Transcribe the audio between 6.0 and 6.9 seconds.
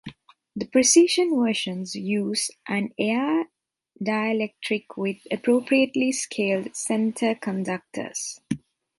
scaled